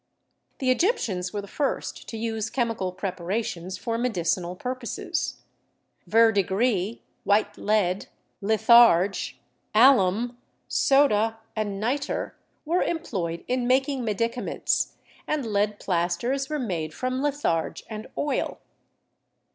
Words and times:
The 0.57 0.71
Egyptians 0.71 1.31
were 1.31 1.41
the 1.41 1.47
first 1.47 2.07
to 2.09 2.17
use 2.17 2.49
chemical 2.49 2.91
prepara 2.91 3.45
tions 3.45 3.77
for 3.77 3.99
medicinal 3.99 4.55
purposes. 4.55 5.43
Verdigris, 6.07 6.97
white 7.23 7.55
lead, 7.55 8.07
lith 8.41 8.65
arge, 8.65 9.35
alum, 9.75 10.39
soda 10.67 11.37
and 11.55 11.79
niter 11.79 12.35
were 12.65 12.81
employed 12.81 13.45
in 13.47 13.67
making 13.67 14.03
medicaments, 14.03 14.93
and 15.27 15.45
lead 15.45 15.79
plasters 15.79 16.49
were 16.49 16.57
made 16.57 16.95
from 16.95 17.21
litharge 17.21 17.83
and 17.87 18.07
oil. 18.17 18.59